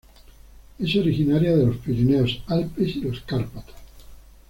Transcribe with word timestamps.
Es 0.79 0.95
originaria 0.95 1.55
de 1.55 1.63
los 1.63 1.77
Pirineos, 1.77 2.41
Alpes 2.47 2.95
y 2.95 3.01
los 3.01 3.19
Cárpatos. 3.19 3.75